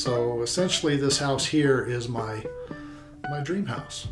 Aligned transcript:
So 0.00 0.40
essentially, 0.40 0.96
this 0.96 1.18
house 1.18 1.44
here 1.44 1.84
is 1.84 2.08
my 2.08 2.42
my 3.28 3.42
dream 3.42 3.66
house. 3.66 4.08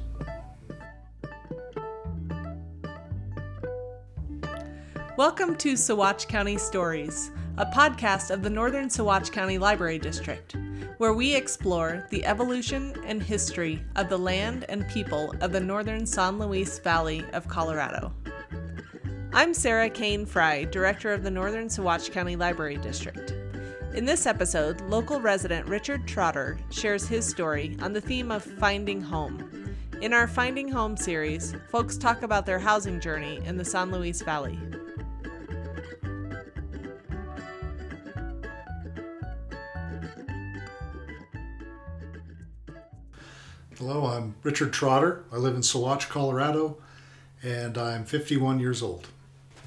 Welcome 5.16 5.56
to 5.56 5.72
Saguache 5.72 6.28
County 6.28 6.58
Stories, 6.58 7.30
a 7.56 7.64
podcast 7.64 8.30
of 8.30 8.42
the 8.42 8.50
Northern 8.50 8.88
Saguache 8.88 9.32
County 9.32 9.56
Library 9.56 9.98
District, 9.98 10.54
where 10.98 11.14
we 11.14 11.34
explore 11.34 12.06
the 12.10 12.22
evolution 12.26 12.94
and 13.06 13.22
history 13.22 13.82
of 13.96 14.10
the 14.10 14.18
land 14.18 14.66
and 14.68 14.86
people 14.88 15.32
of 15.40 15.52
the 15.52 15.60
northern 15.60 16.04
San 16.04 16.38
Luis 16.38 16.78
Valley 16.80 17.24
of 17.32 17.48
Colorado. 17.48 18.12
I'm 19.32 19.54
Sarah 19.54 19.88
Kane 19.88 20.26
Fry, 20.26 20.64
Director 20.64 21.14
of 21.14 21.22
the 21.22 21.30
Northern 21.30 21.68
Saguache 21.68 22.12
County 22.12 22.36
Library 22.36 22.76
District. 22.76 23.37
In 23.94 24.04
this 24.04 24.26
episode, 24.26 24.80
local 24.82 25.18
resident 25.18 25.66
Richard 25.66 26.06
Trotter 26.06 26.58
shares 26.70 27.08
his 27.08 27.26
story 27.26 27.76
on 27.80 27.92
the 27.92 28.00
theme 28.00 28.30
of 28.30 28.44
finding 28.44 29.00
home. 29.00 29.74
In 30.02 30.12
our 30.12 30.28
Finding 30.28 30.68
Home 30.68 30.96
series, 30.96 31.54
folks 31.70 31.96
talk 31.96 32.22
about 32.22 32.44
their 32.46 32.58
housing 32.58 33.00
journey 33.00 33.40
in 33.44 33.56
the 33.56 33.64
San 33.64 33.90
Luis 33.90 34.20
Valley. 34.22 34.58
Hello, 43.78 44.06
I'm 44.06 44.34
Richard 44.42 44.72
Trotter. 44.72 45.24
I 45.32 45.36
live 45.36 45.54
in 45.54 45.62
Saguache, 45.62 46.08
Colorado, 46.08 46.76
and 47.42 47.78
I'm 47.78 48.04
51 48.04 48.60
years 48.60 48.82
old. 48.82 49.08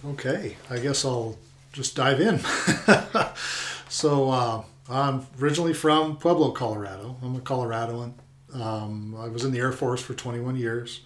Okay, 0.06 0.58
I 0.70 0.78
guess 0.78 1.04
I'll 1.04 1.38
just 1.74 1.96
dive 1.96 2.22
in. 2.22 2.40
so, 4.02 4.32
uh, 4.32 4.64
I'm 4.90 5.28
originally 5.40 5.74
from 5.74 6.18
Pueblo, 6.18 6.50
Colorado. 6.54 7.18
I'm 7.22 7.36
a 7.36 7.40
Coloradoan. 7.40 8.14
Um, 8.52 9.16
I 9.16 9.28
was 9.28 9.46
in 9.46 9.52
the 9.52 9.60
Air 9.60 9.72
Force 9.72 10.02
for 10.02 10.16
21 10.16 10.56
years. 10.56 11.02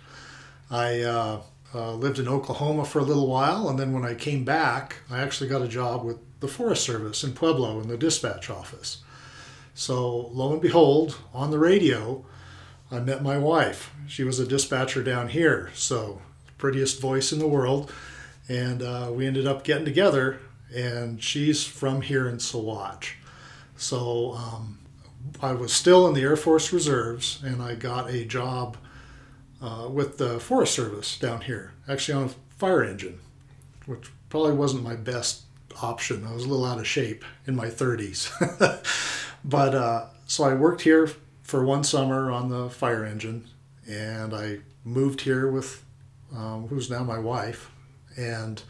I 0.72 1.02
uh, 1.02 1.42
uh, 1.74 1.94
lived 1.96 2.20
in 2.20 2.30
Oklahoma 2.30 2.86
for 2.86 3.00
a 3.00 3.04
little 3.04 3.28
while, 3.28 3.68
and 3.68 3.78
then 3.78 3.92
when 3.92 4.06
I 4.06 4.14
came 4.14 4.46
back, 4.46 5.00
I 5.12 5.20
actually 5.20 5.50
got 5.50 5.62
a 5.62 5.68
job 5.68 6.06
with 6.06 6.20
the 6.40 6.48
Forest 6.48 6.86
Service 6.86 7.22
in 7.22 7.34
Pueblo 7.34 7.82
in 7.82 7.90
the 7.90 7.98
dispatch 7.98 8.50
office. 8.50 9.04
So, 9.74 10.30
lo 10.32 10.54
and 10.54 10.62
behold, 10.62 11.18
on 11.34 11.52
the 11.52 11.60
radio, 11.60 12.24
I 12.90 13.02
met 13.02 13.22
my 13.22 13.38
wife. 13.38 13.92
She 14.08 14.24
was 14.24 14.40
a 14.40 14.48
dispatcher 14.48 15.04
down 15.04 15.28
here, 15.28 15.70
so 15.76 16.22
prettiest 16.58 17.02
voice 17.02 17.34
in 17.34 17.40
the 17.40 17.48
world. 17.48 17.92
And 18.48 18.82
uh, 18.82 19.12
we 19.12 19.28
ended 19.28 19.48
up 19.48 19.66
getting 19.66 19.84
together, 19.84 20.40
and 20.74 21.22
she's 21.22 21.64
from 21.64 22.02
here 22.02 22.28
in 22.28 22.38
Saguache. 22.38 23.14
So 23.78 24.34
um, 24.34 24.80
I 25.42 25.54
was 25.54 25.74
still 25.74 26.08
in 26.08 26.14
the 26.14 26.22
Air 26.22 26.36
Force 26.36 26.72
Reserves, 26.72 27.42
and 27.44 27.62
I 27.62 27.76
got 27.76 28.10
a 28.10 28.26
job 28.26 28.78
uh, 29.62 29.88
with 29.90 30.18
the 30.18 30.40
Forest 30.40 30.74
Service 30.74 31.18
down 31.18 31.42
here, 31.42 31.74
actually 31.88 32.16
on 32.16 32.26
a 32.26 32.36
fire 32.58 32.84
engine, 32.84 33.20
which 33.86 34.10
probably 34.30 34.54
wasn't 34.54 34.84
my 34.84 34.96
best 34.96 35.44
option. 35.82 36.26
I 36.26 36.34
was 36.34 36.46
a 36.46 36.48
little 36.48 36.66
out 36.66 36.80
of 36.80 36.88
shape 36.88 37.24
in 37.48 37.56
my 37.56 37.68
30s. 37.68 38.32
but 39.44 39.76
uh, 39.76 40.08
so 40.26 40.44
I 40.44 40.54
worked 40.54 40.82
here 40.82 41.10
for 41.42 41.64
one 41.64 41.84
summer 41.84 42.32
on 42.32 42.50
the 42.50 42.70
fire 42.70 43.06
engine, 43.06 43.46
and 43.88 44.34
I 44.34 44.60
moved 44.84 45.22
here 45.22 45.50
with 45.50 45.84
um, 46.36 46.68
who's 46.68 46.90
now 46.90 47.04
my 47.04 47.20
wife, 47.20 47.72
and 48.18 48.62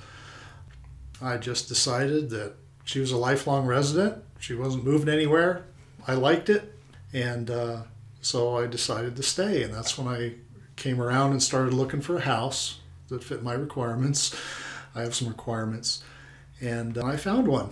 I 1.21 1.37
just 1.37 1.67
decided 1.67 2.29
that 2.31 2.53
she 2.83 2.99
was 2.99 3.11
a 3.11 3.17
lifelong 3.17 3.65
resident. 3.65 4.23
She 4.39 4.53
wasn't 4.53 4.83
moving 4.83 5.09
anywhere. 5.09 5.65
I 6.07 6.13
liked 6.13 6.49
it, 6.49 6.73
and 7.13 7.49
uh, 7.49 7.83
so 8.21 8.57
I 8.57 8.67
decided 8.67 9.15
to 9.15 9.23
stay. 9.23 9.63
And 9.63 9.73
that's 9.73 9.97
when 9.97 10.07
I 10.07 10.35
came 10.75 11.01
around 11.01 11.31
and 11.31 11.41
started 11.41 11.73
looking 11.73 12.01
for 12.01 12.17
a 12.17 12.21
house 12.21 12.79
that 13.07 13.23
fit 13.23 13.43
my 13.43 13.53
requirements. 13.53 14.35
I 14.93 15.01
have 15.01 15.15
some 15.15 15.27
requirements, 15.27 16.03
and 16.61 16.97
uh, 16.97 17.05
I 17.05 17.17
found 17.17 17.47
one. 17.47 17.69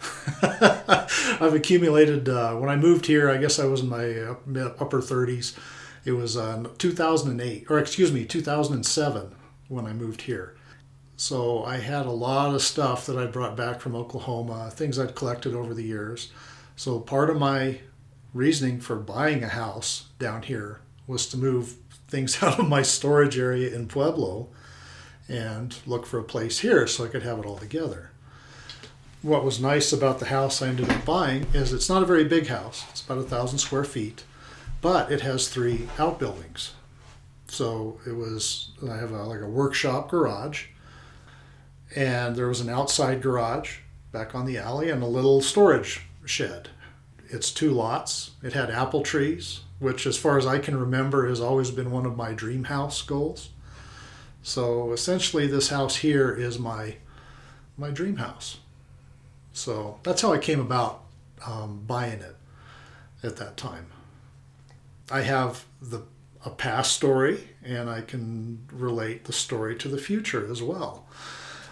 I've 0.42 1.54
accumulated. 1.54 2.28
Uh, 2.28 2.54
when 2.54 2.70
I 2.70 2.76
moved 2.76 3.06
here, 3.06 3.30
I 3.30 3.36
guess 3.36 3.58
I 3.58 3.64
was 3.64 3.82
in 3.82 3.88
my 3.88 4.14
upper 4.80 5.00
30s. 5.00 5.56
It 6.04 6.12
was 6.12 6.36
uh, 6.36 6.64
2008, 6.78 7.66
or 7.68 7.78
excuse 7.78 8.12
me, 8.12 8.24
2007 8.24 9.34
when 9.68 9.86
I 9.86 9.92
moved 9.92 10.22
here. 10.22 10.54
So 11.18 11.62
I 11.64 11.76
had 11.76 12.06
a 12.06 12.10
lot 12.10 12.54
of 12.54 12.62
stuff 12.62 13.04
that 13.04 13.18
I 13.18 13.26
brought 13.26 13.56
back 13.56 13.80
from 13.80 13.94
Oklahoma, 13.94 14.70
things 14.70 14.98
I'd 14.98 15.14
collected 15.14 15.54
over 15.54 15.74
the 15.74 15.84
years. 15.84 16.32
So 16.76 16.98
part 16.98 17.28
of 17.28 17.38
my 17.38 17.80
reasoning 18.32 18.80
for 18.80 18.96
buying 18.96 19.44
a 19.44 19.48
house 19.48 20.06
down 20.18 20.44
here 20.44 20.80
was 21.06 21.26
to 21.26 21.36
move 21.36 21.74
things 22.08 22.42
out 22.42 22.58
of 22.58 22.66
my 22.66 22.80
storage 22.80 23.38
area 23.38 23.74
in 23.74 23.88
Pueblo 23.88 24.48
and 25.28 25.76
look 25.84 26.06
for 26.06 26.18
a 26.18 26.24
place 26.24 26.60
here 26.60 26.86
so 26.86 27.04
I 27.04 27.08
could 27.08 27.22
have 27.22 27.38
it 27.38 27.44
all 27.44 27.58
together 27.58 28.12
what 29.22 29.44
was 29.44 29.60
nice 29.60 29.92
about 29.92 30.20
the 30.20 30.26
house 30.26 30.62
I 30.62 30.68
ended 30.68 30.90
up 30.90 31.04
buying 31.04 31.46
is 31.52 31.72
it's 31.72 31.88
not 31.88 32.02
a 32.02 32.06
very 32.06 32.24
big 32.24 32.46
house. 32.46 32.84
It's 32.90 33.02
about 33.02 33.18
a 33.18 33.22
thousand 33.22 33.58
square 33.58 33.84
feet, 33.84 34.24
but 34.80 35.10
it 35.10 35.22
has 35.22 35.48
three 35.48 35.88
outbuildings. 35.98 36.72
So 37.48 37.98
it 38.06 38.12
was 38.12 38.70
I 38.88 38.96
have 38.96 39.12
a, 39.12 39.24
like 39.24 39.40
a 39.40 39.48
workshop 39.48 40.10
garage, 40.10 40.66
and 41.94 42.36
there 42.36 42.48
was 42.48 42.60
an 42.60 42.68
outside 42.68 43.22
garage 43.22 43.78
back 44.12 44.34
on 44.34 44.46
the 44.46 44.58
alley 44.58 44.90
and 44.90 45.02
a 45.02 45.06
little 45.06 45.40
storage 45.40 46.06
shed. 46.24 46.68
It's 47.28 47.50
two 47.50 47.70
lots. 47.70 48.32
It 48.42 48.52
had 48.52 48.70
apple 48.70 49.02
trees, 49.02 49.60
which, 49.78 50.06
as 50.06 50.16
far 50.16 50.38
as 50.38 50.46
I 50.46 50.58
can 50.58 50.78
remember, 50.78 51.28
has 51.28 51.40
always 51.40 51.70
been 51.70 51.90
one 51.90 52.06
of 52.06 52.16
my 52.16 52.32
dream 52.32 52.64
house 52.64 53.02
goals. 53.02 53.50
So 54.42 54.92
essentially, 54.92 55.46
this 55.46 55.68
house 55.68 55.96
here 55.96 56.32
is 56.32 56.58
my 56.58 56.96
my 57.76 57.90
dream 57.90 58.16
house. 58.16 58.58
So 59.52 60.00
that's 60.02 60.22
how 60.22 60.32
I 60.32 60.38
came 60.38 60.60
about 60.60 61.04
um, 61.46 61.84
buying 61.86 62.20
it 62.20 62.36
at 63.22 63.36
that 63.36 63.56
time. 63.56 63.86
I 65.10 65.22
have 65.22 65.64
the 65.80 66.02
a 66.44 66.50
past 66.50 66.92
story, 66.92 67.48
and 67.64 67.90
I 67.90 68.00
can 68.00 68.60
relate 68.72 69.24
the 69.24 69.32
story 69.32 69.76
to 69.76 69.88
the 69.88 69.98
future 69.98 70.50
as 70.50 70.62
well. 70.62 71.06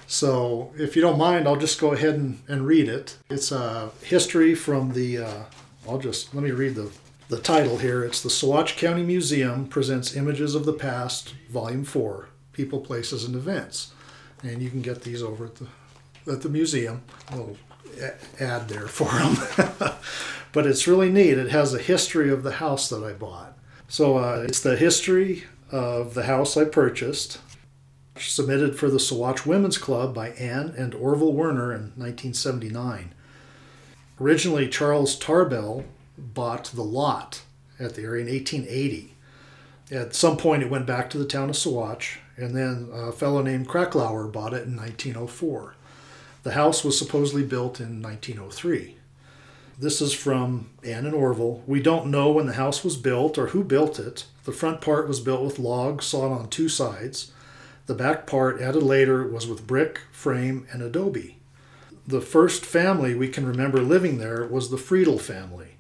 So, 0.07 0.73
if 0.79 0.95
you 0.95 1.03
don't 1.03 1.19
mind, 1.19 1.49
I'll 1.49 1.57
just 1.57 1.81
go 1.81 1.93
ahead 1.93 2.15
and, 2.15 2.41
and 2.47 2.67
read 2.67 2.89
it. 2.89 3.17
It's 3.29 3.51
a 3.51 3.91
history 4.03 4.55
from 4.55 4.93
the, 4.93 5.19
uh, 5.19 5.43
I'll 5.89 5.99
just, 5.99 6.35
let 6.35 6.45
me 6.45 6.53
read 6.53 6.77
the, 6.77 6.91
the 7.29 7.41
title 7.41 7.79
here. 7.79 8.05
It's 8.05 8.23
the 8.23 8.29
Saguache 8.29 8.77
County 8.77 9.03
Museum 9.03 9.67
Presents 9.67 10.15
Images 10.15 10.55
of 10.55 10.65
the 10.65 10.73
Past, 10.73 11.35
Volume 11.51 11.85
4 11.85 12.29
People, 12.53 12.81
Places, 12.81 13.25
and 13.25 13.35
Events. 13.35 13.93
And 14.43 14.63
you 14.63 14.71
can 14.71 14.81
get 14.81 15.03
these 15.03 15.23
over 15.23 15.47
at 15.47 15.57
the, 15.57 15.67
at 16.33 16.43
the 16.43 16.49
museum. 16.49 17.03
A 17.33 17.37
little 17.37 17.57
ad 18.41 18.69
there 18.69 18.87
for 18.87 19.11
them. 19.11 19.93
but 20.53 20.67
it's 20.67 20.87
really 20.87 21.11
neat. 21.11 21.39
It 21.39 21.51
has 21.51 21.75
a 21.75 21.79
history 21.79 22.31
of 22.31 22.43
the 22.43 22.53
house 22.53 22.89
that 22.89 23.03
I 23.03 23.13
bought. 23.13 23.57
So 23.89 24.19
uh, 24.19 24.45
it's 24.47 24.61
the 24.61 24.77
history 24.77 25.45
of 25.71 26.15
the 26.15 26.25
house 26.25 26.57
I 26.57 26.65
purchased, 26.65 27.39
submitted 28.21 28.79
for 28.79 28.91
the 28.91 28.99
Saguache 28.99 29.47
Women's 29.47 29.79
Club 29.79 30.15
by 30.15 30.31
Anne 30.31 30.75
and 30.77 30.95
Orville 30.95 31.33
Werner 31.33 31.73
in 31.73 31.93
1979. 31.97 33.13
Originally, 34.21 34.69
Charles 34.69 35.19
Tarbell 35.19 35.85
bought 36.17 36.65
the 36.67 36.83
lot 36.83 37.43
at 37.79 37.95
the 37.95 38.03
area 38.03 38.25
in 38.25 38.33
1880. 38.33 39.15
At 39.91 40.15
some 40.15 40.37
point, 40.37 40.63
it 40.63 40.71
went 40.71 40.87
back 40.87 41.11
to 41.11 41.19
the 41.19 41.27
town 41.27 41.51
of 41.51 41.57
Saguache, 41.57 42.19
and 42.37 42.57
then 42.57 42.89
a 42.93 43.13
fellow 43.13 43.43
named 43.43 43.69
Kracklauer 43.69 44.33
bought 44.33 44.55
it 44.55 44.67
in 44.67 44.77
1904. 44.77 45.75
The 46.43 46.53
house 46.53 46.85
was 46.85 46.99
supposedly 46.99 47.43
built 47.43 47.81
in 47.81 48.03
1903. 48.03 48.97
This 49.79 50.01
is 50.01 50.15
from 50.15 50.71
Anne 50.83 51.05
and 51.05 51.15
Orville. 51.15 51.63
We 51.67 51.83
don't 51.83 52.11
know 52.11 52.31
when 52.31 52.47
the 52.47 52.55
house 52.55 52.83
was 52.83 52.97
built 52.97 53.37
or 53.37 53.49
who 53.49 53.63
built 53.63 53.99
it. 53.99 54.25
The 54.45 54.53
front 54.53 54.81
part 54.81 55.07
was 55.07 55.21
built 55.21 55.43
with 55.43 55.59
logs 55.59 56.07
sawed 56.07 56.33
on 56.33 56.49
two 56.49 56.69
sides. 56.69 57.31
The 57.87 57.95
back 57.95 58.27
part, 58.27 58.61
added 58.61 58.83
later, 58.83 59.27
was 59.27 59.47
with 59.47 59.67
brick, 59.67 60.01
frame, 60.11 60.67
and 60.73 60.83
adobe. 60.83 61.39
The 62.07 62.21
first 62.21 62.65
family 62.65 63.15
we 63.15 63.29
can 63.29 63.47
remember 63.47 63.81
living 63.81 64.19
there 64.19 64.47
was 64.47 64.71
the 64.71 64.79
Friedel 64.79 65.19
family. 65.19 65.77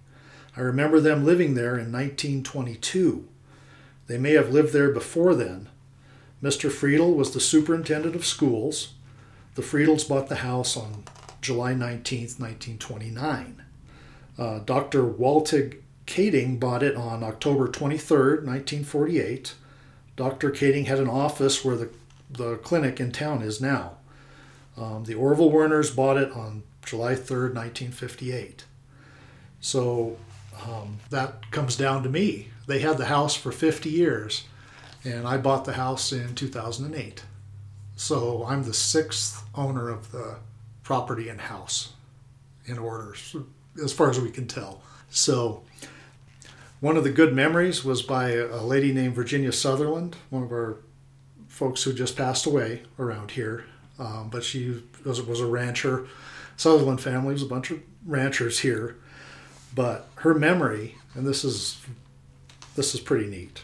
I 0.56 0.60
remember 0.60 1.00
them 1.00 1.24
living 1.24 1.54
there 1.54 1.76
in 1.76 1.92
1922. 1.92 3.28
They 4.06 4.18
may 4.18 4.32
have 4.32 4.52
lived 4.52 4.72
there 4.72 4.90
before 4.90 5.34
then. 5.34 5.68
Mr. 6.42 6.70
Friedel 6.70 7.14
was 7.14 7.32
the 7.32 7.40
superintendent 7.40 8.14
of 8.14 8.24
schools. 8.24 8.94
The 9.54 9.62
Friedels 9.62 10.08
bought 10.08 10.28
the 10.28 10.36
house 10.36 10.76
on 10.76 11.04
July 11.40 11.74
19, 11.74 12.20
1929. 12.38 13.62
Uh, 14.38 14.58
Dr. 14.60 15.04
Waltig 15.04 15.78
Kading 16.06 16.58
bought 16.60 16.82
it 16.82 16.94
on 16.94 17.24
October 17.24 17.68
23, 17.68 18.18
1948. 18.44 19.54
Dr. 20.16 20.50
Kading 20.50 20.86
had 20.86 20.98
an 20.98 21.08
office 21.08 21.64
where 21.64 21.76
the, 21.76 21.90
the 22.30 22.56
clinic 22.56 22.98
in 22.98 23.12
town 23.12 23.42
is 23.42 23.60
now. 23.60 23.96
Um, 24.76 25.04
the 25.04 25.14
Orville 25.14 25.50
Werners 25.50 25.90
bought 25.90 26.16
it 26.16 26.32
on 26.32 26.62
July 26.84 27.14
3, 27.14 27.52
1958. 27.52 28.64
So 29.60 30.16
um, 30.66 30.98
that 31.10 31.50
comes 31.50 31.76
down 31.76 32.02
to 32.02 32.08
me. 32.08 32.48
They 32.66 32.80
had 32.80 32.98
the 32.98 33.06
house 33.06 33.34
for 33.34 33.52
50 33.52 33.90
years, 33.90 34.44
and 35.04 35.26
I 35.26 35.36
bought 35.36 35.64
the 35.64 35.74
house 35.74 36.12
in 36.12 36.34
2008. 36.34 37.24
So 37.96 38.44
I'm 38.46 38.64
the 38.64 38.74
sixth 38.74 39.44
owner 39.54 39.88
of 39.88 40.12
the 40.12 40.36
property 40.82 41.28
and 41.28 41.40
house 41.40 41.92
in 42.66 42.78
order, 42.78 43.14
as 43.82 43.92
far 43.92 44.10
as 44.10 44.20
we 44.20 44.30
can 44.30 44.46
tell. 44.46 44.82
So 45.08 45.62
one 46.80 46.96
of 46.96 47.04
the 47.04 47.10
good 47.10 47.34
memories 47.34 47.84
was 47.84 48.02
by 48.02 48.32
a 48.32 48.62
lady 48.62 48.92
named 48.92 49.14
Virginia 49.14 49.52
Sutherland, 49.52 50.16
one 50.30 50.42
of 50.42 50.52
our 50.52 50.78
folks 51.48 51.82
who 51.82 51.92
just 51.92 52.16
passed 52.16 52.46
away 52.46 52.82
around 52.98 53.32
here. 53.32 53.64
Um, 53.98 54.28
but 54.30 54.44
she 54.44 54.82
was, 55.04 55.22
was 55.22 55.40
a 55.40 55.46
rancher. 55.46 56.06
Sutherland 56.56 57.00
family 57.00 57.32
was 57.32 57.42
a 57.42 57.46
bunch 57.46 57.70
of 57.70 57.80
ranchers 58.04 58.60
here. 58.60 58.96
But 59.74 60.08
her 60.16 60.34
memory, 60.34 60.96
and 61.14 61.26
this 61.26 61.44
is 61.44 61.80
this 62.76 62.94
is 62.94 63.00
pretty 63.00 63.26
neat. 63.26 63.62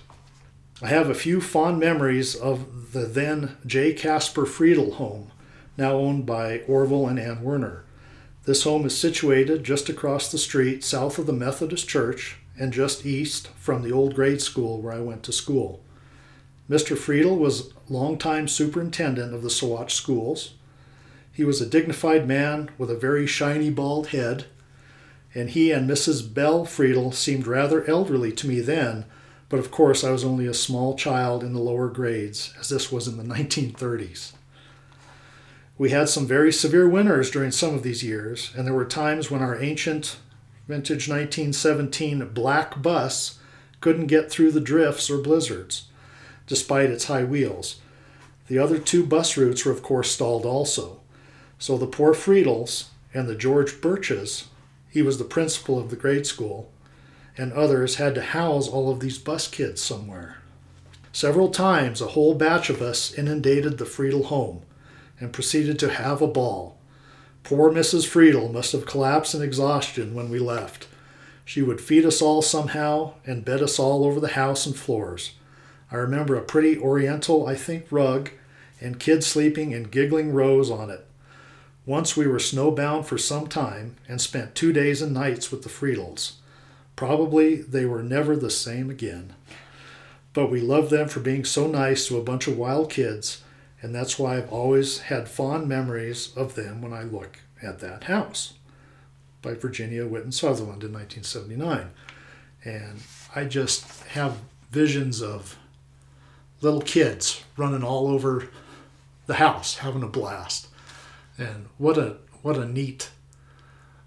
I 0.81 0.89
have 0.89 1.11
a 1.11 1.15
few 1.15 1.41
fond 1.41 1.79
memories 1.79 2.35
of 2.35 2.93
the 2.93 3.05
then 3.05 3.57
J. 3.67 3.93
Casper 3.93 4.47
Friedel 4.47 4.95
home, 4.95 5.31
now 5.77 5.93
owned 5.93 6.25
by 6.25 6.61
Orville 6.61 7.07
and 7.07 7.19
Ann 7.19 7.43
Werner. 7.43 7.85
This 8.45 8.65
home 8.65 8.87
is 8.87 8.97
situated 8.97 9.65
just 9.65 9.89
across 9.89 10.33
the 10.33 10.39
street 10.39 10.83
south 10.83 11.19
of 11.19 11.27
the 11.27 11.33
Methodist 11.33 11.89
Church 11.89 12.39
and 12.63 12.73
just 12.73 13.05
east 13.05 13.49
from 13.57 13.83
the 13.83 13.91
old 13.91 14.15
grade 14.15 14.41
school 14.41 14.81
where 14.81 14.93
I 14.93 15.01
went 15.01 15.25
to 15.25 15.33
school. 15.33 15.83
Mr. 16.71 16.97
Friedel 16.97 17.37
was 17.37 17.73
longtime 17.89 18.47
superintendent 18.47 19.35
of 19.35 19.43
the 19.43 19.49
Saguache 19.49 19.91
schools. 19.91 20.55
He 21.33 21.43
was 21.43 21.61
a 21.61 21.67
dignified 21.67 22.29
man 22.29 22.71
with 22.79 22.89
a 22.89 22.97
very 22.97 23.27
shiny 23.27 23.69
bald 23.69 24.09
head, 24.09 24.45
and 25.35 25.51
he 25.51 25.73
and 25.73 25.91
Mrs. 25.91 26.33
Bell 26.33 26.65
Friedel 26.65 27.11
seemed 27.11 27.49
rather 27.49 27.85
elderly 27.91 28.31
to 28.31 28.47
me 28.47 28.61
then, 28.61 29.07
but 29.49 29.59
of 29.59 29.73
course 29.73 30.05
I 30.05 30.13
was 30.13 30.23
only 30.23 30.47
a 30.47 30.55
small 30.55 30.95
child 30.95 31.43
in 31.43 31.55
the 31.55 31.59
lower 31.59 31.89
grades, 31.89 32.55
as 32.61 32.69
this 32.69 32.93
was 32.93 33.09
in 33.09 33.17
the 33.17 33.35
1930s. 33.35 34.35
We 35.77 35.91
had 35.91 36.09
some 36.09 36.29
very 36.29 36.53
severe 36.53 36.89
winters 36.89 37.29
during 37.29 37.51
some 37.51 37.75
of 37.75 37.83
these 37.83 38.05
years, 38.05 38.53
and 38.57 38.69
there 38.69 38.75
were 38.75 38.85
times 38.85 39.33
when 39.33 39.43
our 39.43 39.61
ancient 39.61 40.17
vintage 40.67 41.09
1917 41.09 42.29
black 42.29 42.81
bus 42.81 43.39
couldn't 43.81 44.07
get 44.07 44.31
through 44.31 44.53
the 44.53 44.61
drifts 44.61 45.11
or 45.11 45.19
blizzards, 45.19 45.89
despite 46.47 46.91
its 46.91 47.05
high 47.05 47.25
wheels. 47.25 47.81
The 48.47 48.59
other 48.59 48.79
two 48.79 49.05
bus 49.05 49.37
routes 49.37 49.65
were, 49.65 49.73
of 49.73 49.83
course, 49.83 50.11
stalled 50.11 50.47
also. 50.47 51.01
So 51.59 51.77
the 51.77 51.87
poor 51.87 52.15
Friedels 52.15 52.87
and 53.15 53.29
the 53.29 53.35
George 53.35 53.81
Birches, 53.81 54.49
he 54.89 55.03
was 55.03 55.19
the 55.19 55.25
principal 55.25 55.79
of 55.79 55.91
the 55.91 55.97
grade 55.97 56.27
school, 56.27 56.71
and 57.37 57.53
others 57.53 57.97
had 57.97 58.15
to 58.15 58.23
house 58.23 58.69
all 58.69 58.91
of 58.91 59.01
these 59.01 59.19
bus 59.19 59.49
kids 59.49 59.81
somewhere. 59.81 60.39
Several 61.13 61.51
times 61.51 62.01
a 62.01 62.09
whole 62.09 62.35
batch 62.35 62.71
of 62.71 62.81
us 62.81 63.13
inundated 63.13 63.79
the 63.79 63.85
Friedel 63.85 64.25
home 64.25 64.63
and 65.21 65.33
proceeded 65.33 65.79
to 65.79 65.91
have 65.91 66.23
a 66.23 66.27
ball. 66.27 66.79
Poor 67.45 67.71
Mrs. 67.71 68.07
Friedel 68.07 68.53
must 68.53 68.73
have 68.73 68.87
collapsed 68.87 69.35
in 69.35 69.43
exhaustion 69.43 70.15
when 70.15 70.31
we 70.31 70.39
left. 70.39 70.87
She 71.45 71.61
would 71.61 71.81
feed 71.81 72.05
us 72.05 72.23
all 72.23 72.41
somehow 72.41 73.15
and 73.27 73.45
bed 73.45 73.63
us 73.63 73.79
all 73.79 74.05
over 74.05 74.21
the 74.21 74.29
house 74.29 74.65
and 74.65 74.77
floors. 74.77 75.33
I 75.91 75.97
remember 75.97 76.37
a 76.37 76.43
pretty 76.43 76.79
oriental, 76.79 77.47
I 77.47 77.55
think, 77.57 77.87
rug 77.91 78.31
and 78.81 78.99
kids 78.99 79.27
sleeping 79.27 79.73
in 79.73 79.85
giggling 79.85 80.33
rows 80.33 80.71
on 80.71 80.89
it. 80.89 81.07
Once 81.85 82.17
we 82.17 82.27
were 82.27 82.39
snowbound 82.39 83.05
for 83.05 83.19
some 83.19 83.49
time 83.49 83.97
and 84.09 84.21
spent 84.21 84.55
two 84.55 84.73
days 84.73 85.03
and 85.03 85.13
nights 85.13 85.51
with 85.51 85.63
the 85.63 85.69
Friedels. 85.69 86.35
Probably 86.95 87.57
they 87.57 87.85
were 87.85 88.03
never 88.03 88.37
the 88.37 88.51
same 88.51 88.89
again. 88.89 89.35
But 90.33 90.51
we 90.51 90.61
loved 90.61 90.91
them 90.91 91.09
for 91.09 91.21
being 91.21 91.45
so 91.45 91.67
nice 91.67 92.07
to 92.07 92.19
a 92.19 92.23
bunch 92.23 92.47
of 92.47 92.57
wild 92.57 92.89
kids, 92.89 93.42
and 93.83 93.93
that's 93.93 94.19
why 94.19 94.37
I've 94.37 94.53
always 94.53 95.01
had 95.01 95.29
fond 95.29 95.69
memories 95.69 96.33
of 96.37 96.55
them 96.55 96.81
when 96.81 96.93
I 96.93 97.03
look 97.03 97.41
at 97.61 97.81
that 97.81 98.05
house 98.05 98.55
by 99.43 99.55
Virginia 99.55 100.05
Whitten 100.05 100.33
Sutherland 100.33 100.85
in 100.85 100.93
1979. 100.93 101.91
And 102.65 103.01
I 103.35 103.45
just 103.45 104.05
have 104.05 104.39
visions 104.71 105.21
of 105.21 105.59
little 106.61 106.81
kids 106.81 107.43
running 107.57 107.83
all 107.83 108.07
over 108.07 108.49
the 109.27 109.35
house 109.35 109.79
having 109.79 110.05
a 110.05 110.09
blast. 110.09 110.69
And 111.37 111.67
what 111.77 111.99
a 111.99 112.19
what 112.43 112.57
a 112.57 112.65
neat 112.65 113.11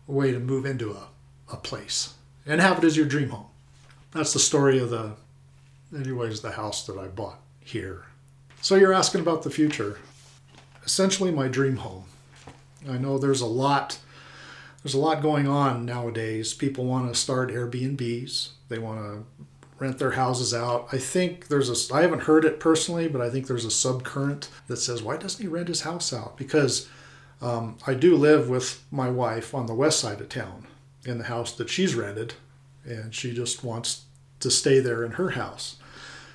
way 0.07 0.31
to 0.31 0.39
move 0.39 0.65
into 0.65 0.91
a, 0.91 1.07
a 1.51 1.57
place 1.57 2.13
and 2.45 2.61
have 2.61 2.77
it 2.77 2.83
as 2.83 2.95
your 2.95 3.05
dream 3.05 3.29
home. 3.29 3.47
That's 4.11 4.33
the 4.33 4.39
story 4.39 4.79
of 4.79 4.89
the 4.89 5.13
anyways 5.93 6.41
the 6.41 6.51
house 6.51 6.85
that 6.87 6.97
I 6.97 7.07
bought 7.07 7.41
here. 7.59 8.05
So 8.65 8.73
you're 8.73 8.93
asking 8.93 9.21
about 9.21 9.43
the 9.43 9.51
future. 9.51 9.99
Essentially 10.83 11.29
my 11.29 11.47
dream 11.47 11.75
home. 11.75 12.05
I 12.89 12.97
know 12.97 13.19
there's 13.19 13.41
a 13.41 13.45
lot 13.45 13.99
there's 14.81 14.95
a 14.95 14.99
lot 14.99 15.21
going 15.21 15.47
on 15.47 15.85
nowadays. 15.85 16.51
People 16.55 16.85
want 16.85 17.07
to 17.07 17.19
start 17.19 17.51
Airbnbs. 17.51 18.49
They 18.69 18.79
want 18.79 19.01
to 19.01 19.45
rent 19.77 19.99
their 19.99 20.13
houses 20.13 20.51
out. 20.51 20.87
I 20.91 20.97
think 20.97 21.47
there's 21.47 21.69
a, 21.69 21.93
I 21.93 22.01
haven't 22.01 22.23
heard 22.23 22.43
it 22.43 22.59
personally, 22.59 23.07
but 23.07 23.21
I 23.21 23.29
think 23.29 23.45
there's 23.45 23.65
a 23.65 23.67
subcurrent 23.67 24.47
that 24.65 24.77
says, 24.77 25.03
why 25.03 25.17
doesn't 25.17 25.43
he 25.43 25.47
rent 25.47 25.67
his 25.67 25.81
house 25.81 26.11
out? 26.11 26.35
Because 26.35 26.89
um, 27.43 27.77
I 27.85 27.93
do 27.93 28.15
live 28.15 28.49
with 28.49 28.83
my 28.89 29.11
wife 29.11 29.53
on 29.53 29.67
the 29.67 29.75
west 29.75 29.99
side 29.99 30.21
of 30.21 30.29
town 30.29 30.65
in 31.05 31.19
the 31.19 31.25
house 31.25 31.51
that 31.51 31.69
she's 31.69 31.93
rented, 31.93 32.33
and 32.83 33.13
she 33.13 33.31
just 33.31 33.63
wants 33.63 34.05
to 34.39 34.49
stay 34.49 34.79
there 34.79 35.05
in 35.05 35.11
her 35.11 35.31
house. 35.31 35.75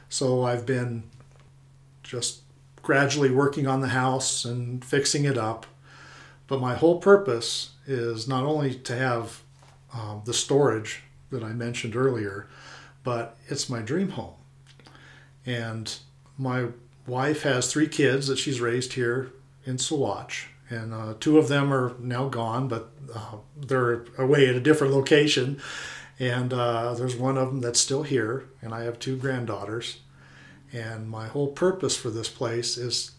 So 0.09 0.45
I've 0.45 0.65
been 0.65 1.03
just 2.11 2.41
gradually 2.83 3.31
working 3.31 3.69
on 3.69 3.81
the 3.81 3.89
house 3.89 4.45
and 4.45 4.85
fixing 4.85 5.25
it 5.25 5.39
up. 5.39 5.65
But 6.49 6.61
my 6.61 6.75
whole 6.75 6.99
purpose 6.99 7.71
is 7.87 8.27
not 8.27 8.43
only 8.43 8.75
to 8.75 8.97
have 8.97 9.43
um, 9.95 10.23
the 10.25 10.35
storage 10.35 11.05
that 11.31 11.45
I 11.45 11.53
mentioned 11.53 11.95
earlier, 11.95 12.49
but 13.05 13.37
it's 13.47 13.71
my 13.71 13.81
dream 13.81 14.11
home. 14.11 14.35
And 15.47 15.97
my 16.37 16.69
wife 17.07 17.43
has 17.43 17.73
three 17.73 17.87
kids 17.87 18.27
that 18.27 18.39
she's 18.39 18.61
raised 18.61 18.95
here 18.95 19.31
in 19.65 19.77
Saguache, 19.77 20.47
and 20.69 20.93
uh, 20.93 21.15
two 21.21 21.39
of 21.39 21.47
them 21.47 21.73
are 21.73 21.95
now 22.01 22.29
gone, 22.29 22.67
but 22.67 22.91
uh, 23.15 23.37
they're 23.57 24.05
away 24.19 24.49
at 24.49 24.57
a 24.57 24.61
different 24.61 24.93
location. 24.93 25.61
And 26.19 26.53
uh, 26.53 26.95
there's 26.95 27.17
one 27.17 27.39
of 27.39 27.49
them 27.49 27.61
that's 27.61 27.81
still 27.81 28.03
here, 28.03 28.45
and 28.61 28.75
I 28.75 28.83
have 28.83 28.99
two 28.99 29.17
granddaughters. 29.17 30.01
And 30.73 31.09
my 31.09 31.27
whole 31.27 31.49
purpose 31.49 31.97
for 31.97 32.11
this 32.11 32.29
place 32.29 32.77
is 32.77 33.13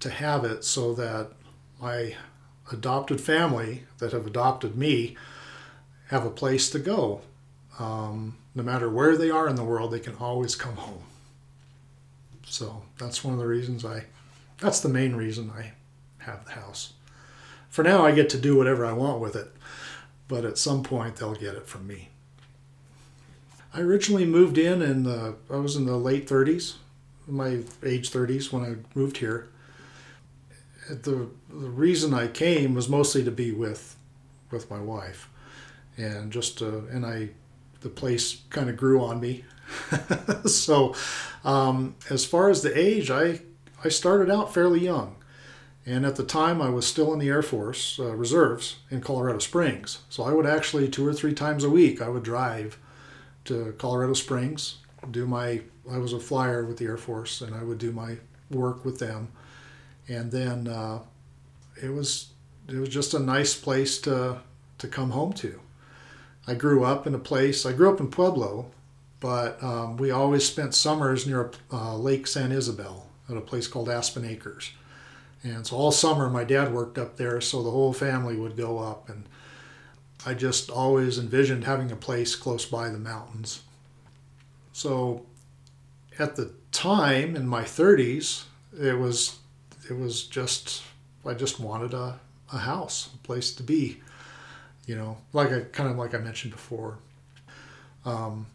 to 0.00 0.10
have 0.10 0.44
it 0.44 0.64
so 0.64 0.94
that 0.94 1.32
my 1.80 2.14
adopted 2.72 3.20
family 3.20 3.84
that 3.98 4.12
have 4.12 4.26
adopted 4.26 4.76
me 4.76 5.16
have 6.08 6.24
a 6.24 6.30
place 6.30 6.70
to 6.70 6.78
go. 6.78 7.22
Um, 7.78 8.36
no 8.54 8.62
matter 8.62 8.88
where 8.88 9.16
they 9.16 9.30
are 9.30 9.48
in 9.48 9.56
the 9.56 9.64
world, 9.64 9.90
they 9.90 9.98
can 9.98 10.14
always 10.16 10.54
come 10.54 10.76
home. 10.76 11.02
So 12.46 12.82
that's 12.98 13.24
one 13.24 13.34
of 13.34 13.40
the 13.40 13.46
reasons 13.46 13.84
I, 13.84 14.04
that's 14.58 14.80
the 14.80 14.88
main 14.88 15.16
reason 15.16 15.50
I 15.50 15.72
have 16.18 16.44
the 16.44 16.52
house. 16.52 16.92
For 17.68 17.82
now, 17.82 18.06
I 18.06 18.12
get 18.12 18.28
to 18.30 18.38
do 18.38 18.56
whatever 18.56 18.86
I 18.86 18.92
want 18.92 19.20
with 19.20 19.34
it, 19.34 19.48
but 20.28 20.44
at 20.44 20.58
some 20.58 20.84
point, 20.84 21.16
they'll 21.16 21.34
get 21.34 21.56
it 21.56 21.66
from 21.66 21.88
me. 21.88 22.10
I 23.72 23.80
originally 23.80 24.24
moved 24.24 24.56
in, 24.56 24.80
in 24.80 25.02
the, 25.02 25.34
I 25.50 25.56
was 25.56 25.74
in 25.74 25.84
the 25.84 25.96
late 25.96 26.28
30s, 26.28 26.74
my 27.26 27.60
age 27.84 28.10
30s 28.10 28.52
when 28.52 28.64
I 28.64 28.98
moved 28.98 29.18
here. 29.18 29.48
The, 30.88 31.28
the 31.48 31.70
reason 31.70 32.12
I 32.12 32.26
came 32.26 32.74
was 32.74 32.88
mostly 32.88 33.24
to 33.24 33.30
be 33.30 33.52
with 33.52 33.96
with 34.50 34.70
my 34.70 34.80
wife, 34.80 35.28
and 35.96 36.30
just 36.30 36.58
to, 36.58 36.86
and 36.90 37.04
I 37.04 37.30
the 37.80 37.88
place 37.88 38.42
kind 38.50 38.68
of 38.68 38.76
grew 38.76 39.02
on 39.02 39.20
me. 39.20 39.44
so, 40.46 40.94
um, 41.44 41.96
as 42.10 42.24
far 42.24 42.50
as 42.50 42.62
the 42.62 42.78
age, 42.78 43.10
I 43.10 43.40
I 43.82 43.88
started 43.88 44.30
out 44.30 44.52
fairly 44.52 44.80
young, 44.80 45.16
and 45.86 46.06
at 46.06 46.16
the 46.16 46.24
time 46.24 46.60
I 46.62 46.70
was 46.70 46.86
still 46.86 47.12
in 47.12 47.18
the 47.18 47.28
Air 47.28 47.42
Force 47.42 47.98
uh, 47.98 48.14
reserves 48.14 48.76
in 48.90 49.00
Colorado 49.00 49.38
Springs. 49.38 50.00
So 50.08 50.24
I 50.24 50.32
would 50.32 50.46
actually 50.46 50.88
two 50.88 51.06
or 51.06 51.12
three 51.12 51.34
times 51.34 51.64
a 51.64 51.70
week 51.70 52.00
I 52.00 52.08
would 52.08 52.22
drive 52.22 52.78
to 53.44 53.74
Colorado 53.78 54.14
Springs, 54.14 54.76
do 55.10 55.26
my 55.26 55.60
I 55.90 55.98
was 55.98 56.12
a 56.12 56.20
flyer 56.20 56.64
with 56.64 56.78
the 56.78 56.86
Air 56.86 56.96
Force, 56.96 57.40
and 57.40 57.54
I 57.54 57.62
would 57.62 57.78
do 57.78 57.92
my 57.92 58.16
work 58.50 58.84
with 58.84 58.98
them, 58.98 59.28
and 60.08 60.30
then 60.30 60.68
uh, 60.68 61.00
it 61.82 61.90
was 61.90 62.30
it 62.68 62.76
was 62.76 62.88
just 62.88 63.14
a 63.14 63.18
nice 63.18 63.54
place 63.54 63.98
to 64.02 64.38
to 64.78 64.88
come 64.88 65.10
home 65.10 65.32
to. 65.34 65.60
I 66.46 66.54
grew 66.54 66.84
up 66.84 67.06
in 67.06 67.14
a 67.14 67.18
place, 67.18 67.64
I 67.64 67.72
grew 67.72 67.90
up 67.90 68.00
in 68.00 68.10
Pueblo, 68.10 68.70
but 69.20 69.62
um, 69.62 69.96
we 69.96 70.10
always 70.10 70.44
spent 70.44 70.74
summers 70.74 71.26
near 71.26 71.50
uh, 71.72 71.96
Lake 71.96 72.26
San 72.26 72.52
Isabel 72.52 73.06
at 73.30 73.36
a 73.36 73.40
place 73.40 73.66
called 73.66 73.88
Aspen 73.88 74.24
Acres. 74.24 74.72
And 75.42 75.66
so 75.66 75.76
all 75.76 75.92
summer, 75.92 76.28
my 76.28 76.44
dad 76.44 76.72
worked 76.72 76.98
up 76.98 77.16
there, 77.16 77.40
so 77.40 77.62
the 77.62 77.70
whole 77.70 77.92
family 77.92 78.36
would 78.36 78.56
go 78.56 78.78
up. 78.78 79.08
And 79.08 79.24
I 80.26 80.34
just 80.34 80.70
always 80.70 81.18
envisioned 81.18 81.64
having 81.64 81.90
a 81.90 81.96
place 81.96 82.34
close 82.34 82.64
by 82.66 82.88
the 82.88 82.98
mountains. 82.98 83.62
So 84.74 85.24
at 86.18 86.34
the 86.34 86.50
time 86.72 87.36
in 87.36 87.46
my 87.46 87.62
30s, 87.62 88.42
it 88.78 88.98
was 88.98 89.38
it 89.88 89.96
was 89.96 90.24
just 90.24 90.82
I 91.24 91.32
just 91.32 91.60
wanted 91.60 91.94
a, 91.94 92.18
a 92.52 92.58
house, 92.58 93.08
a 93.14 93.18
place 93.18 93.52
to 93.54 93.62
be. 93.62 94.00
You 94.86 94.96
know, 94.96 95.18
like 95.32 95.52
I 95.52 95.60
kind 95.60 95.88
of 95.88 95.96
like 95.96 96.12
I 96.12 96.18
mentioned 96.18 96.52
before. 96.52 96.98
Um, 98.04 98.48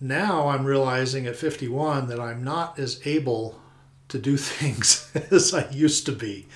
now 0.00 0.48
I'm 0.48 0.64
realizing 0.64 1.26
at 1.26 1.34
51 1.34 2.06
that 2.06 2.20
I'm 2.20 2.44
not 2.44 2.78
as 2.78 3.04
able 3.04 3.60
to 4.10 4.18
do 4.18 4.36
things 4.38 5.10
as 5.32 5.52
I 5.52 5.68
used 5.70 6.06
to 6.06 6.12
be. 6.12 6.46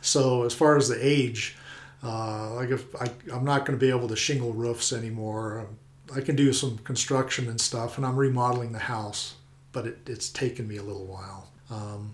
So 0.00 0.44
as 0.44 0.54
far 0.54 0.76
as 0.76 0.88
the 0.88 1.04
age, 1.04 1.56
uh, 2.00 2.54
like 2.54 2.70
if 2.70 2.94
I, 2.94 3.10
I'm 3.32 3.44
not 3.44 3.66
going 3.66 3.76
to 3.76 3.84
be 3.84 3.90
able 3.90 4.06
to 4.06 4.16
shingle 4.16 4.52
roofs 4.52 4.92
anymore. 4.92 5.66
I 6.14 6.20
can 6.20 6.36
do 6.36 6.52
some 6.52 6.78
construction 6.78 7.48
and 7.48 7.60
stuff, 7.60 7.96
and 7.96 8.06
I'm 8.06 8.16
remodeling 8.16 8.72
the 8.72 8.78
house, 8.78 9.34
but 9.72 9.86
it, 9.86 9.98
it's 10.06 10.28
taken 10.28 10.68
me 10.68 10.76
a 10.76 10.82
little 10.82 11.06
while. 11.06 11.48
Um, 11.70 12.12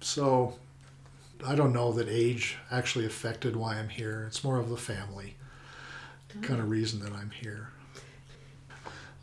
so 0.00 0.54
I 1.44 1.54
don't 1.54 1.72
know 1.72 1.92
that 1.92 2.08
age 2.08 2.56
actually 2.70 3.06
affected 3.06 3.56
why 3.56 3.76
I'm 3.76 3.88
here. 3.88 4.24
It's 4.28 4.44
more 4.44 4.58
of 4.58 4.68
the 4.68 4.76
family 4.76 5.34
kind 6.42 6.60
of 6.60 6.68
reason 6.68 7.00
that 7.00 7.12
I'm 7.12 7.30
here. 7.30 7.70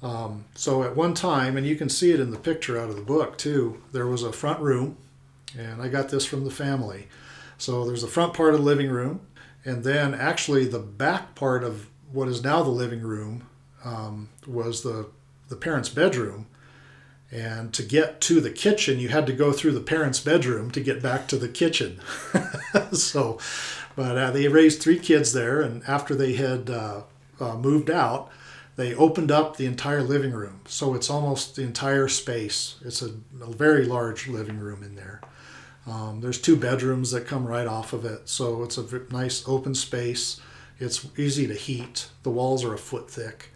Um, 0.01 0.45
so 0.55 0.83
at 0.83 0.95
one 0.95 1.13
time, 1.13 1.55
and 1.55 1.65
you 1.65 1.75
can 1.75 1.89
see 1.89 2.11
it 2.11 2.19
in 2.19 2.31
the 2.31 2.37
picture 2.37 2.77
out 2.79 2.89
of 2.89 2.95
the 2.95 3.01
book 3.01 3.37
too, 3.37 3.81
there 3.91 4.07
was 4.07 4.23
a 4.23 4.33
front 4.33 4.59
room, 4.59 4.97
and 5.57 5.81
I 5.81 5.87
got 5.87 6.09
this 6.09 6.25
from 6.25 6.43
the 6.43 6.51
family. 6.51 7.07
So 7.57 7.85
there's 7.85 8.01
the 8.01 8.07
front 8.07 8.33
part 8.33 8.53
of 8.53 8.59
the 8.59 8.65
living 8.65 8.89
room, 8.89 9.21
and 9.63 9.83
then 9.83 10.13
actually 10.13 10.65
the 10.65 10.79
back 10.79 11.35
part 11.35 11.63
of 11.63 11.87
what 12.11 12.27
is 12.27 12.43
now 12.43 12.63
the 12.63 12.69
living 12.69 13.01
room 13.01 13.43
um, 13.83 14.29
was 14.47 14.83
the 14.83 15.07
the 15.49 15.55
parents' 15.55 15.89
bedroom. 15.89 16.47
And 17.31 17.73
to 17.73 17.81
get 17.81 18.21
to 18.21 18.39
the 18.39 18.51
kitchen, 18.51 18.99
you 18.99 19.09
had 19.09 19.25
to 19.25 19.33
go 19.33 19.51
through 19.51 19.71
the 19.71 19.81
parents' 19.81 20.19
bedroom 20.19 20.69
to 20.71 20.79
get 20.79 21.01
back 21.01 21.27
to 21.29 21.37
the 21.37 21.49
kitchen. 21.49 21.99
so, 22.91 23.39
but 23.95 24.17
uh, 24.17 24.31
they 24.31 24.47
raised 24.47 24.81
three 24.81 24.99
kids 24.99 25.33
there, 25.33 25.59
and 25.61 25.83
after 25.87 26.13
they 26.13 26.33
had 26.33 26.69
uh, 26.69 27.01
uh, 27.39 27.55
moved 27.55 27.89
out, 27.89 28.29
they 28.75 28.93
opened 28.93 29.31
up 29.31 29.57
the 29.57 29.65
entire 29.65 30.03
living 30.03 30.31
room. 30.31 30.61
So 30.67 30.93
it's 30.93 31.09
almost 31.09 31.55
the 31.55 31.63
entire 31.63 32.07
space. 32.07 32.75
It's 32.85 33.01
a, 33.01 33.11
a 33.41 33.51
very 33.51 33.85
large 33.85 34.27
living 34.27 34.59
room 34.59 34.83
in 34.83 34.95
there. 34.95 35.21
Um, 35.87 36.21
there's 36.21 36.39
two 36.39 36.55
bedrooms 36.55 37.11
that 37.11 37.27
come 37.27 37.45
right 37.45 37.67
off 37.67 37.93
of 37.93 38.05
it, 38.05 38.29
so 38.29 38.63
it's 38.63 38.77
a 38.77 39.01
nice 39.11 39.43
open 39.47 39.75
space. 39.75 40.39
It's 40.79 41.07
easy 41.17 41.47
to 41.47 41.53
heat. 41.53 42.09
The 42.21 42.29
walls 42.29 42.63
are 42.63 42.73
a 42.73 42.77
foot 42.77 43.09
thick. 43.09 43.52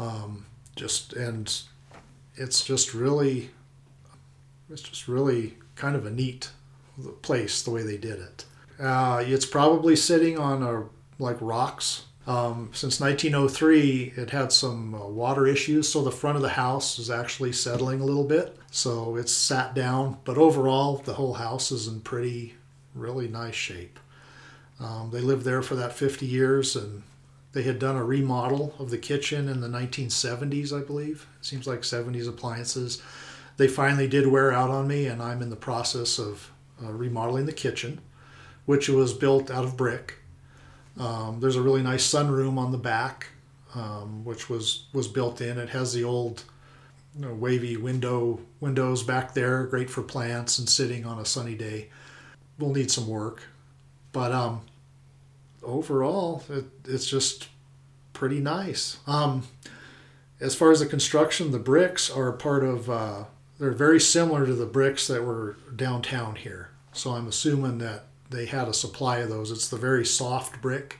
Um, 0.00 0.46
just 0.76 1.12
and 1.12 1.52
it's 2.34 2.64
just 2.64 2.94
really, 2.94 3.50
it's 4.70 4.82
just 4.82 5.08
really 5.08 5.54
kind 5.76 5.94
of 5.94 6.06
a 6.06 6.10
neat 6.10 6.50
place 7.22 7.62
the 7.62 7.70
way 7.70 7.82
they 7.82 7.98
did 7.98 8.18
it. 8.18 8.44
Uh, 8.78 9.22
it's 9.26 9.44
probably 9.44 9.94
sitting 9.94 10.38
on 10.38 10.62
a 10.62 10.84
like 11.22 11.36
rocks. 11.40 12.06
Um, 12.26 12.70
since 12.72 13.00
1903, 13.00 14.14
it 14.16 14.30
had 14.30 14.52
some 14.52 14.94
uh, 14.94 15.06
water 15.06 15.46
issues, 15.46 15.88
so 15.88 16.02
the 16.02 16.10
front 16.10 16.36
of 16.36 16.42
the 16.42 16.50
house 16.50 16.98
is 16.98 17.10
actually 17.10 17.52
settling 17.52 18.00
a 18.00 18.04
little 18.04 18.24
bit. 18.24 18.56
So 18.70 19.16
it's 19.16 19.32
sat 19.32 19.74
down, 19.74 20.18
but 20.24 20.38
overall, 20.38 20.98
the 20.98 21.14
whole 21.14 21.34
house 21.34 21.72
is 21.72 21.88
in 21.88 22.00
pretty, 22.00 22.54
really 22.94 23.26
nice 23.26 23.54
shape. 23.54 23.98
Um, 24.78 25.10
they 25.12 25.20
lived 25.20 25.44
there 25.44 25.62
for 25.62 25.74
that 25.74 25.92
50 25.92 26.24
years, 26.24 26.76
and 26.76 27.02
they 27.52 27.62
had 27.62 27.78
done 27.78 27.96
a 27.96 28.04
remodel 28.04 28.74
of 28.78 28.90
the 28.90 28.98
kitchen 28.98 29.48
in 29.48 29.60
the 29.60 29.68
1970s, 29.68 30.72
I 30.72 30.84
believe. 30.84 31.26
It 31.40 31.44
seems 31.44 31.66
like 31.66 31.80
70s 31.80 32.28
appliances. 32.28 33.02
They 33.56 33.66
finally 33.66 34.06
did 34.06 34.26
wear 34.26 34.52
out 34.52 34.70
on 34.70 34.86
me, 34.86 35.06
and 35.06 35.20
I'm 35.20 35.42
in 35.42 35.50
the 35.50 35.56
process 35.56 36.18
of 36.18 36.50
uh, 36.82 36.92
remodeling 36.92 37.46
the 37.46 37.52
kitchen, 37.52 38.00
which 38.66 38.88
was 38.88 39.12
built 39.12 39.50
out 39.50 39.64
of 39.64 39.76
brick. 39.76 40.14
Um, 40.98 41.40
there's 41.40 41.56
a 41.56 41.62
really 41.62 41.82
nice 41.82 42.06
sunroom 42.08 42.56
on 42.56 42.72
the 42.72 42.78
back, 42.78 43.28
um, 43.74 44.24
which 44.24 44.48
was 44.48 44.86
was 44.92 45.08
built 45.08 45.40
in. 45.40 45.58
It 45.58 45.70
has 45.70 45.92
the 45.92 46.04
old 46.04 46.44
you 47.14 47.22
know, 47.22 47.34
wavy 47.34 47.76
window 47.76 48.40
windows 48.60 49.02
back 49.02 49.34
there, 49.34 49.64
great 49.64 49.90
for 49.90 50.02
plants 50.02 50.58
and 50.58 50.68
sitting 50.68 51.04
on 51.04 51.18
a 51.18 51.24
sunny 51.24 51.54
day. 51.54 51.88
We'll 52.58 52.72
need 52.72 52.90
some 52.90 53.08
work, 53.08 53.42
but 54.12 54.32
um, 54.32 54.62
overall, 55.62 56.42
it, 56.48 56.64
it's 56.86 57.08
just 57.08 57.48
pretty 58.12 58.40
nice. 58.40 58.98
Um, 59.06 59.44
as 60.40 60.54
far 60.54 60.70
as 60.70 60.80
the 60.80 60.86
construction, 60.86 61.50
the 61.50 61.58
bricks 61.58 62.10
are 62.10 62.32
part 62.32 62.64
of. 62.64 62.88
Uh, 62.88 63.24
they're 63.58 63.72
very 63.72 64.00
similar 64.00 64.46
to 64.46 64.54
the 64.54 64.66
bricks 64.66 65.06
that 65.08 65.22
were 65.22 65.56
downtown 65.76 66.36
here. 66.36 66.70
So 66.92 67.10
I'm 67.10 67.28
assuming 67.28 67.78
that 67.78 68.06
they 68.30 68.46
had 68.46 68.68
a 68.68 68.72
supply 68.72 69.18
of 69.18 69.28
those. 69.28 69.50
It's 69.50 69.68
the 69.68 69.76
very 69.76 70.04
soft 70.04 70.62
brick 70.62 70.98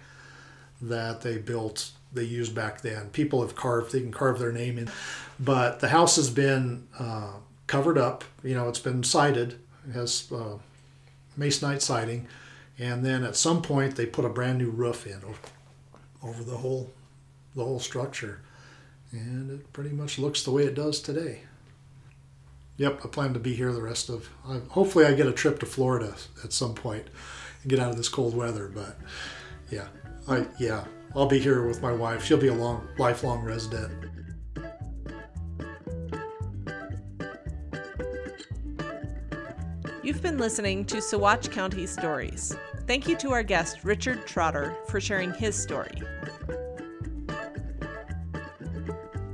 that 0.82 1.22
they 1.22 1.38
built. 1.38 1.90
They 2.12 2.24
used 2.24 2.54
back 2.54 2.82
then. 2.82 3.08
People 3.10 3.40
have 3.40 3.54
carved. 3.54 3.92
They 3.92 4.00
can 4.00 4.12
carve 4.12 4.38
their 4.38 4.52
name 4.52 4.78
in, 4.78 4.90
but 5.38 5.80
the 5.80 5.88
house 5.88 6.16
has 6.16 6.28
been 6.28 6.88
uh, 6.98 7.34
covered 7.66 7.96
up. 7.96 8.24
You 8.42 8.54
know, 8.54 8.68
it's 8.68 8.80
been 8.80 9.04
sided. 9.04 9.58
It 9.88 9.92
has 9.92 10.30
uh, 10.30 10.58
masonite 11.38 11.80
siding 11.80 12.26
and 12.80 13.04
then 13.04 13.22
at 13.22 13.36
some 13.36 13.60
point 13.60 13.94
they 13.94 14.06
put 14.06 14.24
a 14.24 14.30
brand 14.30 14.58
new 14.58 14.70
roof 14.70 15.06
in 15.06 15.20
over 16.22 16.42
the 16.42 16.56
whole 16.56 16.90
the 17.54 17.62
whole 17.62 17.78
structure. 17.78 18.40
And 19.12 19.50
it 19.50 19.72
pretty 19.72 19.90
much 19.90 20.18
looks 20.18 20.42
the 20.42 20.52
way 20.52 20.64
it 20.64 20.74
does 20.74 21.00
today. 21.00 21.42
Yep 22.78 23.02
i 23.04 23.08
plan 23.08 23.34
to 23.34 23.40
be 23.40 23.54
here 23.54 23.72
the 23.72 23.82
rest 23.82 24.08
of 24.08 24.30
hopefully 24.70 25.04
i 25.04 25.12
get 25.12 25.26
a 25.26 25.32
trip 25.32 25.60
to 25.60 25.66
florida 25.66 26.14
at 26.42 26.50
some 26.50 26.72
point 26.72 27.06
and 27.60 27.68
get 27.68 27.78
out 27.78 27.90
of 27.90 27.98
this 27.98 28.08
cold 28.08 28.34
weather 28.34 28.70
but 28.74 28.96
yeah 29.70 29.88
i 30.26 30.46
yeah 30.58 30.84
i'll 31.14 31.26
be 31.26 31.38
here 31.38 31.66
with 31.66 31.82
my 31.82 31.92
wife. 31.92 32.24
She'll 32.24 32.38
be 32.38 32.48
a 32.48 32.54
long 32.54 32.88
lifelong 32.98 33.44
resident. 33.44 33.92
You've 40.02 40.22
been 40.22 40.38
listening 40.38 40.86
to 40.86 40.96
Saguache 40.96 41.52
County 41.52 41.86
Stories. 41.86 42.56
Thank 42.90 43.06
you 43.06 43.16
to 43.18 43.30
our 43.30 43.44
guest, 43.44 43.84
Richard 43.84 44.26
Trotter, 44.26 44.76
for 44.88 45.00
sharing 45.00 45.32
his 45.32 45.54
story. 45.54 45.94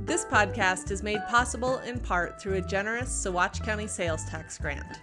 This 0.05 0.25
podcast 0.25 0.91
is 0.91 1.01
made 1.01 1.21
possible 1.27 1.79
in 1.79 1.99
part 1.99 2.39
through 2.39 2.57
a 2.57 2.61
generous 2.61 3.09
Saguache 3.09 3.65
County 3.65 3.87
sales 3.87 4.23
tax 4.25 4.59
grant. 4.59 5.01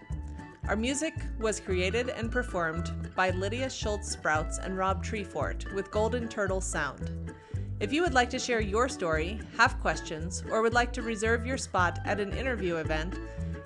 Our 0.69 0.77
music 0.77 1.15
was 1.41 1.59
created 1.59 2.11
and 2.11 2.31
performed 2.31 2.93
by 3.17 3.31
Lydia 3.31 3.69
Schultz 3.69 4.13
Sprouts 4.13 4.59
and 4.59 4.79
Rob 4.79 5.05
Treefort 5.05 5.75
with 5.75 5.91
Golden 5.91 6.29
Turtle 6.29 6.61
Sound. 6.61 7.35
If 7.81 7.93
you 7.93 8.03
would 8.03 8.15
like 8.15 8.31
to 8.31 8.39
share 8.39 8.61
your 8.61 8.89
story, 8.89 9.41
have 9.57 9.81
questions, 9.81 10.45
or 10.49 10.63
would 10.63 10.75
like 10.75 10.93
to 10.93 11.03
reserve 11.03 11.45
your 11.45 11.59
spot 11.59 11.99
at 12.05 12.21
an 12.21 12.33
interview 12.33 12.77
event, 12.77 13.19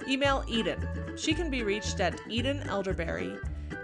email 0.08 0.46
Eden. 0.48 0.80
She 1.14 1.34
can 1.34 1.50
be 1.50 1.62
reached 1.62 2.00
at 2.00 2.18
Eden 2.30 2.62
Elderberry 2.70 3.36